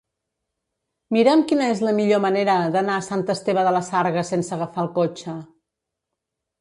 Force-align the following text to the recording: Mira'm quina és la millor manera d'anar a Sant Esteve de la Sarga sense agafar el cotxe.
Mira'm 1.17 1.43
quina 1.51 1.67
és 1.73 1.83
la 1.87 1.93
millor 1.99 2.23
manera 2.25 2.55
d'anar 2.77 2.95
a 3.01 3.05
Sant 3.09 3.25
Esteve 3.37 3.67
de 3.69 3.75
la 3.79 3.85
Sarga 3.91 4.27
sense 4.33 4.57
agafar 4.59 4.85
el 4.89 4.93
cotxe. 5.01 5.37